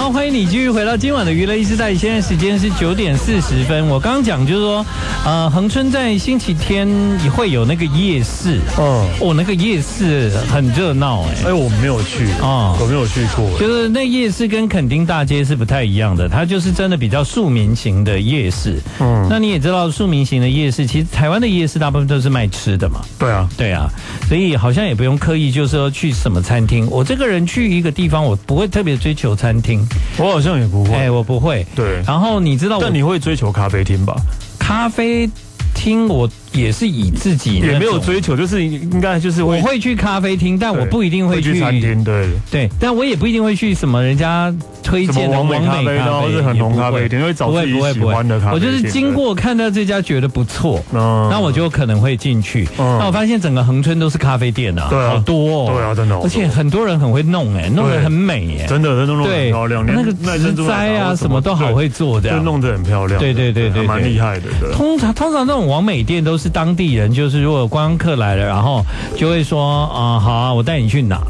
[0.00, 3.86] 好，欢迎你继续回到今晚的娱乐 e 时代，现在时间是九点四十分。
[3.86, 4.86] 我刚刚讲就是说，
[5.26, 6.88] 呃，恒春在星期天
[7.22, 18.80] 也会有那个夜市，嗯，哦，那个夜市很热闹，哎，哎，我没有去啊，我没有去过，就是那夜市跟垦丁大街是不太一样的，它就是真的比较庶民型的夜市。
[19.00, 23.02] 嗯，那你也知道，庶民型的夜市，其实台湾的夜市大部分都是卖吃的嘛。
[23.18, 23.86] 对啊，对啊，
[24.26, 26.88] 所以好像也不用刻意就是说去什么餐厅。
[26.90, 29.86] 我这个人去一个地方，我不会特别追求餐厅。
[30.18, 31.66] 我好像也不会，哎，我不会。
[31.74, 34.14] 对，然后你知道，但你会追求咖啡厅吧？
[34.58, 35.28] 咖啡
[35.74, 36.28] 厅我。
[36.52, 42.02] 也是以自己也没有追求，就是应该就是我会去咖啡厅，但我不一定会去餐厅。
[42.02, 48.54] 对对，但我也不一定会去什么人家推荐的网美咖啡，或是很浓咖啡店，会找自己喜欢的咖啡。
[48.54, 52.68] 我就是经过看到这家觉得不错，那我就可能会进去。
[52.76, 63.20] 那我发现整个恒春都是咖啡店啊，好多哦，对啊，真的，而且很多人很会弄，哎，弄得很美，哎，真的，真的弄得很漂亮，那个植栽啊什么都好会做，这样弄得很漂亮。
[63.20, 64.48] 对对对对，蛮厉害的。
[64.72, 67.30] 通常通常那种完美店都是当地人就。
[67.30, 68.84] 是如果观光客来了，然后
[69.16, 71.20] 就会说啊，好啊，我带你去哪？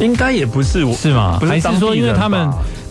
[0.00, 1.38] 应该也不是我，是吗？
[1.46, 2.48] 还是说因为他们？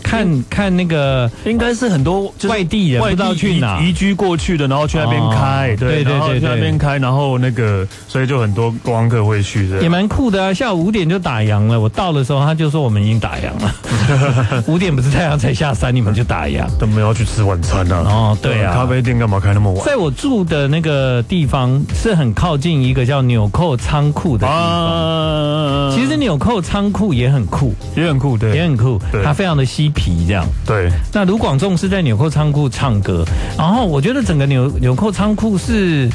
[0.08, 10.54] 看看那个，应该是很多外地人不知道去哪移居过去的，然后去那边开，对对对，去那边开，然后那个，所以就很多观光客会去的，也蛮酷的啊。
[10.54, 14.62] 下午五点就打烊了，我到的时候他就说我们已经打烊了。
[14.66, 18.02] 五点不是太阳才下山，你们就打烊，都没有去吃晚餐啊？
[18.06, 19.84] 哦，对啊，咖啡店干嘛开那么晚？
[19.84, 25.92] 在我住的那个地方是很靠近一个叫纽扣仓库的地方。
[25.94, 29.92] 其实纽扣仓库也很酷，也很酷，对，也很酷，它非常的稀。
[29.98, 30.88] 皮这样，对。
[31.12, 33.24] 那卢广仲是在纽扣仓库唱歌，
[33.58, 36.08] 然后我觉得整个纽纽扣仓库是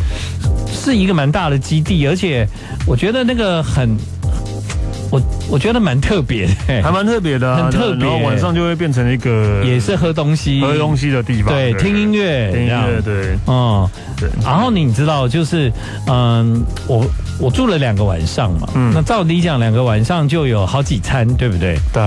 [0.72, 2.48] 是一个蛮大的基地，而且
[2.88, 3.98] 我觉得那个很，
[5.12, 8.08] 我我觉得蛮特别的，还蛮特别的，很特别。
[8.08, 14.30] 然后晚上就会变成一个也是喝东西、喝东西的地方，对，听音乐，听音乐，对，嗯，对。
[14.42, 15.72] 然后你知道，就是
[16.08, 17.06] 嗯，我
[17.40, 21.78] 我住了两个晚上嘛，嗯，那照理讲，两个晚上就有好几餐，对不对？
[21.92, 22.02] 对。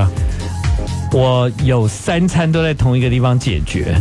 [1.17, 3.99] 我有三餐都在同一个地方解决，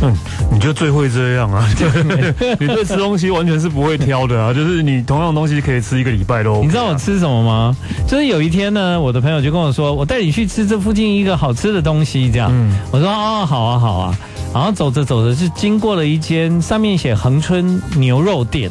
[0.00, 0.16] 嗯，
[0.50, 1.68] 你就最会这样啊！
[2.58, 6.64] 你对吃东西完全是不会挑的啊，就是你同样东西可以吃一个礼拜都、OK 啊。
[6.64, 7.76] 你知道我吃什么吗？
[8.08, 12.48] 就是有一天呢，我的朋友就跟我说，我带你去吃这附近一个好吃的东西，这样。
[12.50, 14.18] 嗯，我说哦，好啊，好啊。
[14.54, 18.70] 然后走着走着，就经过了一间上面写恒春牛肉店，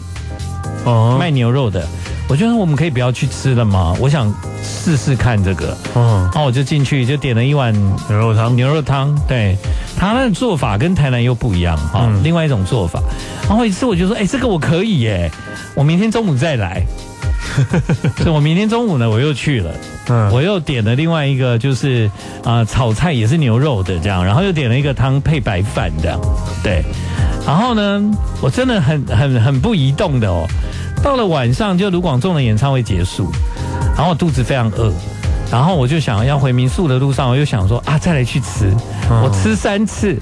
[0.84, 1.88] 哦，卖牛肉的。
[2.30, 3.96] 我觉得我们可以不要去吃了吗？
[4.00, 4.34] 我想
[4.64, 5.78] 试试看这个。
[5.96, 7.74] 嗯，然后我就进去，就点了一碗
[8.10, 8.56] 牛肉汤。
[8.56, 9.56] 牛肉汤，对，
[9.98, 13.02] 他那做法跟台南又不一样哈，嗯、另外一种做法。
[13.48, 15.32] 然后一次我就说，哎，这个我可以耶，
[15.76, 16.84] 我明天中午再来。
[18.18, 19.72] 所以我明天中午呢，我又去了，
[20.08, 22.10] 嗯，我又点了另外一个，就是
[22.44, 26.20] 啊、呃，炒菜也是牛肉的这样，然后又点了一个汤配白饭这样，
[26.64, 26.84] 对。
[27.46, 28.02] 然后呢，
[28.42, 30.48] 我真的很很很不移动的哦。
[31.04, 33.30] 到了晚上，就卢广仲的演唱会结束，
[33.94, 34.92] 然后我肚子非常饿，
[35.52, 38.74] 然后我就想要回民宿的路上，我又想说啊，再来去吃，
[39.10, 40.18] 我吃三次，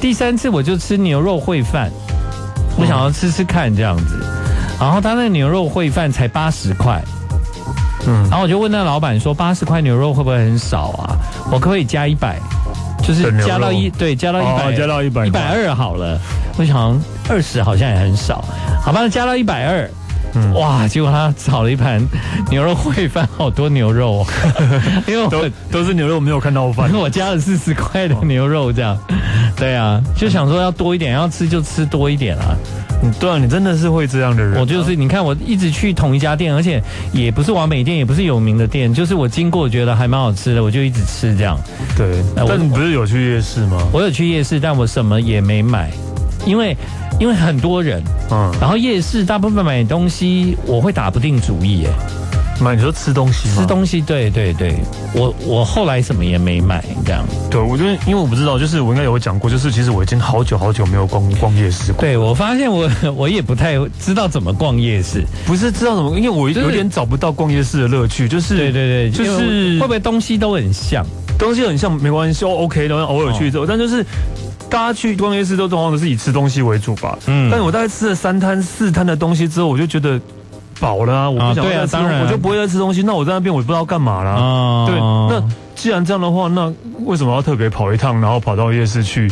[0.00, 1.90] 第三次我就吃牛肉烩饭，
[2.78, 4.24] 我想要吃吃看这样子，
[4.78, 7.02] 然后他那个牛肉烩饭才八十块，
[8.06, 11.18] 嗯，然后我就问那老板说，八十块牛肉会不会很少啊？
[11.50, 12.38] 我可不可以加一百，
[13.02, 16.16] 就是加到一对，加到一百，加到一百，一百二好了。
[16.56, 16.96] 我想
[17.28, 18.44] 二十好像也很少，
[18.80, 19.90] 好吧，那加到一百二。
[20.34, 22.00] 嗯哇，结果他炒了一盘
[22.50, 24.26] 牛肉烩饭，好多牛肉、哦，
[25.08, 27.00] 因为都都是牛肉，没有看到饭因为。
[27.00, 28.96] 我加了四十块的牛肉，这样，
[29.56, 32.54] 对啊，就想说要多一点，要吃就吃多一点啊。
[33.02, 34.60] 嗯，对啊，你真的是会这样的人啊。
[34.60, 41.58] 我就是，你看我一直去同一家店，而且也不是完美店，也不是有名的店，就是我经过觉得还蛮好吃的，我就一直吃这样。
[41.96, 43.78] 对，但你不是有去夜市吗？
[43.92, 45.90] 我有去夜市，但我什么也没买，
[46.46, 46.76] 因为
[47.18, 51.92] 因为很多人，嗯，然后夜市大部分买东西我会打不定主意，哎，
[52.62, 53.56] 买你说吃东西吗？
[53.60, 54.76] 吃东西，对对对，
[55.14, 57.24] 我我后来什么也没买，这样。
[57.50, 62.00] 对，我觉得因为我不知道，就是我应该有讲过，就是其实我已经好久好久没有逛逛夜市过。
[62.02, 65.24] 对，我发现我 我也不太知道怎么逛夜市。
[65.46, 71.04] 不是知道怎么，因为我有点找不到逛夜市的乐趣，就是对对对，就是会不会东西都很像？
[71.38, 74.04] 东西很像没关系哦，OK 的，偶尔去之后，但就是
[74.70, 77.18] 大家去逛夜市都通常都是以吃东西为主吧。
[77.26, 80.18] 嗯但是我大概吃了三摊四摊的东西之后，我就觉得
[80.78, 83.02] 饱了啊，我不想再吃我就不会再吃东西。
[83.02, 84.32] 那我在那边我也不知道干嘛啦。
[84.36, 84.98] 哦对，
[85.36, 86.72] 那既然这样的话，那
[87.04, 89.30] 为什么要特别跑一趟，然后跑到夜市去？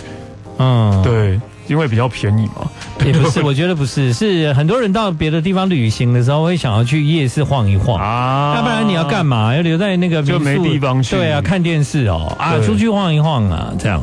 [0.59, 2.69] 嗯，对，因为比较便宜嘛。
[3.07, 8.01] 也不是， 我觉得不是，是很多人到别的地方旅行的时候，会想要去夜市晃一晃。
[8.03, 9.55] 啊要不然你要干嘛？
[9.55, 14.03] 要留在那个就没地方去对啊，看电视哦，啊，出去晃一晃啊，这样。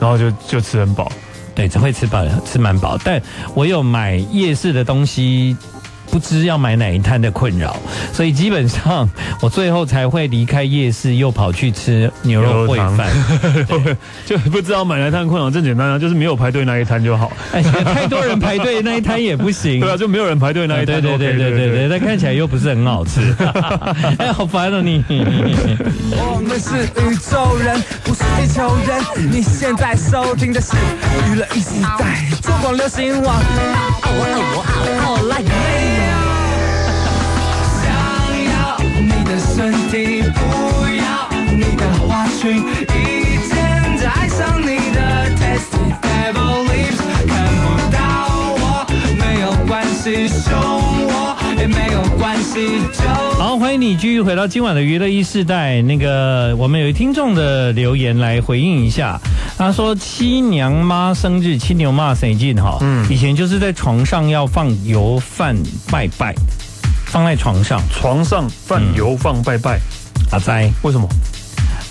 [0.00, 1.10] 然后就就吃很饱。
[1.54, 2.98] 对，只会吃饱，吃蛮饱。
[3.04, 3.20] 但
[3.54, 5.56] 我有买夜市的东西，
[6.10, 7.76] 不知要买哪一摊的困扰，
[8.12, 9.08] 所以基本上
[9.40, 13.08] 我最后才会离开夜市，又跑去吃牛肉烩饭。
[14.26, 17.30] 就不知道买哪一摊困扰，正简单啊，就是没有排队那一摊就好。
[17.52, 19.78] 哎，太多人排队那一摊也不行。
[19.80, 23.34] 对啊，就没有人排队那一摊、对对对对对对，但看起来又不是很好吃。
[24.18, 25.04] 哎，好烦哦你！
[25.08, 29.30] 我们是宇宙人，不是地球人。
[29.30, 30.74] 你现在收听的是
[31.30, 33.40] 娱乐一时代，中广流行网。
[35.40, 35.99] 想
[39.70, 40.40] 你的身体，不
[40.96, 43.54] 要你的花裙，一见
[43.98, 47.98] 就爱上你的 tasty devil lips，看不到
[48.56, 53.08] 我没有关系，凶我也没有关系，就。
[53.38, 55.80] 好，欢迎你继续回到今晚的娱乐一世代。
[55.82, 59.20] 那个，我们有一听众的留言来回应一下。
[59.56, 62.78] 他说：“七娘妈生日，七牛妈谁进哈？
[62.80, 65.54] 嗯，以前就是在床上要放油饭
[65.90, 66.34] 拜拜，
[67.10, 67.82] 放在床上。
[67.92, 69.78] 床上放油放拜拜，
[70.30, 71.08] 阿哉，为什么？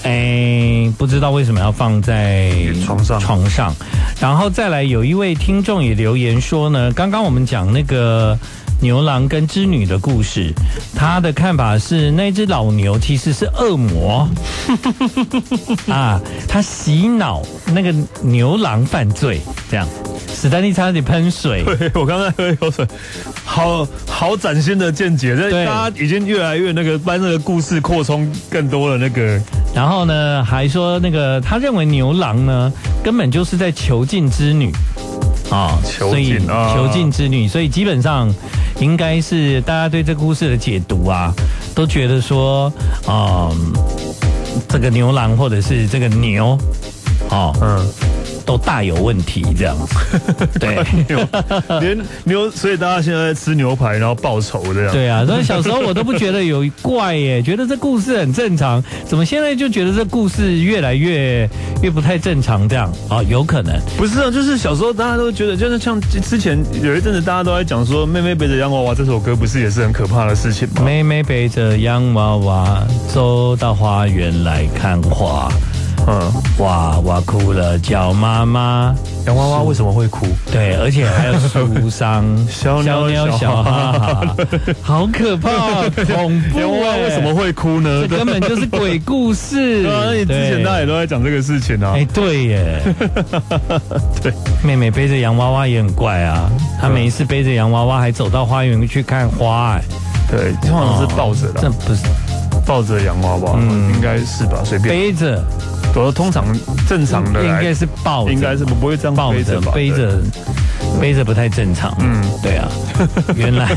[0.04, 2.52] 哎，不知道为什么要放在
[2.86, 3.74] 床上床上。
[4.22, 8.38] 然后再来，有一位听众也留言说呢，刚刚我们讲那个。”
[8.82, 10.54] 牛郎跟织女的故事，
[10.96, 14.30] 他的看法是那只老牛其实是恶魔
[15.90, 17.42] 啊，他洗脑
[17.74, 19.88] 那个牛郎犯罪，这样。
[20.32, 22.88] 史丹利差点喷水，对，我刚才喝一口水，
[23.44, 29.42] 好好崭新的见解，这大家已经越来越那个把那个故事扩充更多了那个。
[29.74, 32.72] 然后呢，还说那个他认为牛郎呢
[33.04, 34.72] 根本就是在囚禁织女。
[35.50, 38.34] 啊，囚禁啊，囚禁之女，所以基本上
[38.80, 41.34] 应该是大家对这个故事的解读啊，
[41.74, 42.72] 都觉得说，
[43.08, 43.74] 嗯，
[44.68, 46.58] 这个牛郎或者是这个牛，
[47.30, 48.09] 哦，嗯。
[48.50, 49.78] 都大有问题，这样，
[50.60, 51.20] 对，牛
[51.80, 54.92] 连 牛，所以大家现在在吃牛排，然后报仇这样。
[54.92, 61.48] 对啊，所以小时候我都不觉得有怪耶， 觉得这故事很正常，怎么现在就觉得这故事越来越
[61.84, 62.68] 越不太正常？
[62.68, 70.82] 这样啊、哦，有可能不是啊，就是小时候大家都觉得，就是像之前有一阵子大家都在讲说，妹妹背着洋娃娃这首歌不是也是很可怕的事情吗？
[70.84, 72.84] 妹妹背着洋娃娃
[73.14, 75.48] 走到花园来看花。
[76.12, 78.96] 嗯，娃娃哭了，叫妈妈。
[79.28, 80.26] 洋娃娃为什么会哭？
[80.52, 84.36] 对，而且还有树上 小鸟小哈哈，
[84.82, 86.60] 好可怕， 恐怖。
[86.60, 88.08] 洋娃娃为什么会哭呢？
[88.10, 89.84] 这根本就是鬼故事。
[89.84, 91.94] 对 啊，你之前大家也都在讲这个事情啊。
[91.96, 92.82] 哎，对耶。
[94.24, 96.50] 对，妹妹背着洋娃娃也很怪啊。
[96.82, 99.74] 她每一次背着洋娃娃，还走到花园去看花。
[99.74, 99.82] 哎，
[100.32, 101.62] 对，通常是抱着的。
[101.62, 102.02] 这不是
[102.66, 104.64] 抱着洋娃娃，嗯，应该是吧？
[104.66, 105.44] 随便背着。
[105.96, 106.46] 我通常
[106.88, 110.22] 正常的应该是抱着，应该是不会这样抱着背着，
[111.00, 111.96] 背着不太正常。
[112.00, 112.70] 嗯，对啊，
[113.36, 113.68] 原来，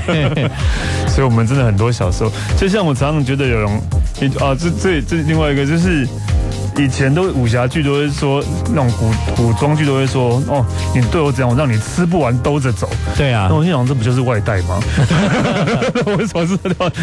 [1.09, 3.71] 所以我们真的很多小时候，就像我常常觉得有人，
[4.41, 6.07] 啊，这这这另外一个就是。
[6.77, 12.89] 以前都武侠剧都会说，那种古古装剧都会说，哦，你对我怎样，我让你吃不完兜着走。
[13.17, 14.81] 对啊，那我心想，这不就是外带吗？
[16.07, 16.57] 为什么是？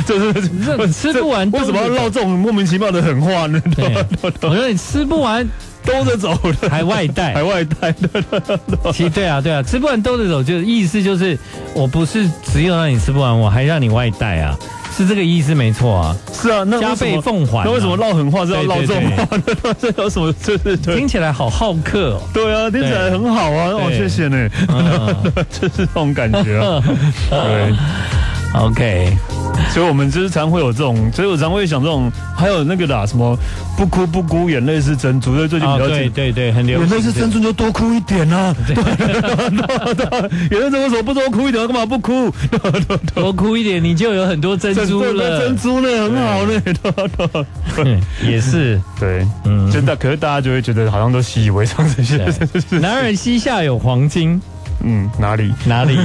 [0.06, 3.62] 就是这吃不完，为什么要唠这种莫名其妙的狠话呢？
[3.76, 4.06] 对，
[4.42, 5.48] 我说你吃不完。
[5.86, 7.92] 兜着走的， 还外带，还外带。
[8.92, 11.40] 其实对啊对啊，吃不完兜着走，就是意思就是
[11.74, 14.56] 我不是只有让你吃不完，我还让你外带啊。
[15.00, 17.64] 是这个意思没错啊，是啊，那加倍奉还、啊。
[17.66, 19.26] 那为什么唠狠话是要唠重话？
[19.80, 20.34] 这有 什么？
[20.44, 22.22] 就是听起来好好客哦。
[22.34, 24.50] 对啊，听起来很好啊，哦，谢谢呢，
[25.50, 26.84] 就是这种感觉啊。
[27.32, 27.74] 对
[28.56, 29.18] ，OK。
[29.74, 33.38] 所以，我们就是常会有这种，所以我常会想这种，还有那个啦，什么
[33.78, 35.36] 不哭不哭，眼泪是珍珠。
[35.36, 36.88] 所以最近比较对对对，很流行。
[36.88, 38.56] 眼泪是珍珠，就多哭一点啊。
[38.66, 41.68] 对 对对，眼泪为什么不多哭一点？
[41.68, 42.32] 干嘛不哭？
[43.14, 45.42] 多哭一点，你就有很多珍珠了。
[45.42, 47.46] 珍珠呢，很好呢。
[48.24, 49.96] 也是，对，嗯，真的。
[49.96, 52.18] 可是大家就会觉得好像都习以为常这些。
[52.80, 54.42] 男人膝下有黄金。
[54.82, 55.98] 嗯，哪里哪里？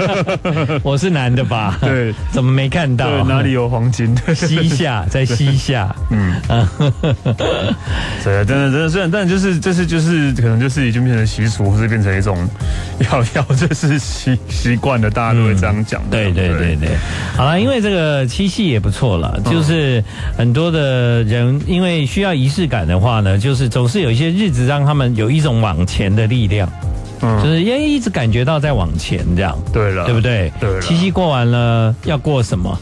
[0.82, 1.78] 我是男的吧？
[1.80, 3.08] 对，怎么没看到？
[3.08, 4.14] 对，哪里有黄金？
[4.34, 5.94] 西夏， 在西夏。
[6.10, 6.68] 嗯嗯，
[8.22, 12.36] 对啊，真的真的，虽然但就是这是就是可能就是已经变成习俗，或是变成一种
[13.10, 16.02] 要要就是习习惯的，大家都会这样讲。
[16.10, 16.90] 对对对对，
[17.36, 20.02] 好了，因为这个七夕也不错了，就是
[20.36, 26.68] 很多的人因为需要仪式感的话呢，就是总是有一些日子让他们有一种往前的力量。
[27.20, 30.52] 就是因为一直感觉到在往前这样，对了，对不对？
[30.60, 30.80] 对。
[30.80, 32.78] 七夕过完了，要过什么？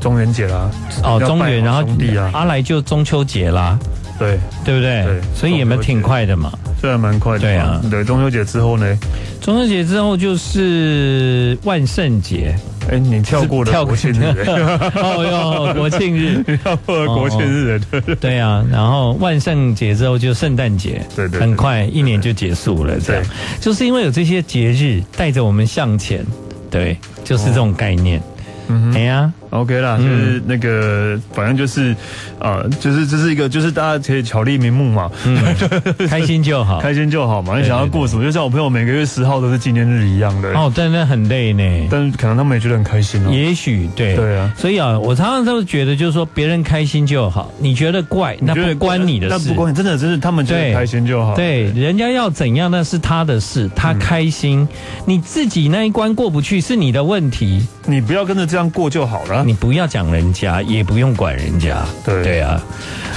[0.00, 0.70] 中元节啦。
[1.02, 1.84] 哦，中元，然后
[2.32, 3.78] 阿来就中秋节啦。
[4.18, 5.04] 对，对不对？
[5.04, 5.20] 对。
[5.34, 6.52] 所以也蛮挺快的嘛。
[6.80, 7.40] 虽然蛮快的。
[7.40, 7.80] 对啊。
[7.90, 8.98] 对，中秋节之后呢？
[9.40, 12.54] 中秋节之后就是万圣节。
[12.90, 14.22] 哎，你 跳过了国庆日？
[14.46, 18.64] 哦哟，国庆日，跳过了国庆日，对对啊。
[18.70, 22.98] 然后万圣节之后就圣诞节，对对，很快一年就结束了。
[23.00, 23.24] 这样，
[23.60, 26.24] 就是因为有这些节日带着我们向前，
[26.70, 28.20] 对，就是这种概念。
[28.68, 29.32] 嗯，哎呀。
[29.50, 31.94] OK 啦，就是那个，反正就是，
[32.38, 35.38] 呃，就是这是一个，就是大家可以巧立名目嘛，嗯，
[36.08, 37.58] 开心就好，开心就好嘛。
[37.58, 40.50] 你想要过什么，就像我朋友每个月十号都是纪念日一样的。
[40.52, 41.88] 哦，但那很累呢。
[41.90, 43.30] 但可能他们也觉得很开心哦。
[43.32, 44.52] 也许对，对啊。
[44.56, 47.52] 所以啊，我常常都觉得，就是说别人开心就好。
[47.58, 49.34] 你觉得怪，那不关你的事。
[49.36, 51.34] 那不关你，真的，真的他们觉得开心就好。
[51.34, 54.66] 对，人家要怎样那是他的事，他开心，
[55.04, 57.66] 你自己那一关过不去是你的问题。
[57.86, 59.39] 你不要跟着这样过就好了。
[59.46, 60.30] 你不要讲人。
[60.32, 62.22] 家也不用管人家，对。
[62.22, 62.62] 对啊，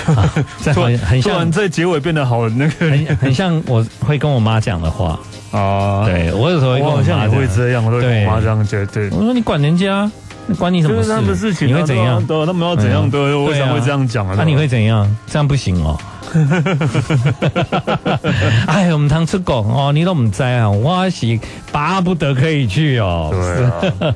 [0.64, 5.18] 这很很像在结尾变得好那个，很很像我会跟我妈讲的话。
[5.52, 6.04] 啊。
[6.06, 8.86] 对我有时候会跟我妈会这样，我说跟我妈这样讲。
[8.88, 10.10] 对，我说你管人家，
[10.58, 11.10] 关你什么事？
[11.10, 12.26] 他们事情你会怎样？
[12.26, 13.10] 对，他们要怎样？
[13.10, 14.36] 对，我想会这样讲啊。
[14.38, 15.08] 那你会怎样？
[15.28, 15.98] 这样不行哦。
[18.68, 21.40] 哎，我们当初讲哦，你都不在啊，我是
[21.72, 23.30] 巴不得可以去哦。
[23.32, 24.10] 对，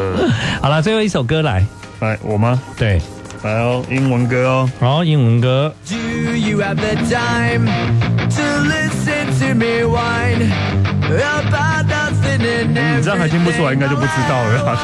[0.62, 1.64] 好了，最后一首歌来。
[2.00, 2.60] 来，我吗？
[2.76, 3.00] 对，
[3.42, 5.72] 来哦，英文歌哦，好，英文歌。
[12.96, 14.78] 你这样还听不出来，应该就不知道了。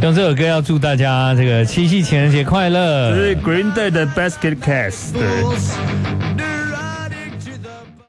[0.02, 3.14] 用这首歌要祝大家这个七夕情人节快乐。
[3.14, 5.22] 这是 Green Day 的 Basket Case，对。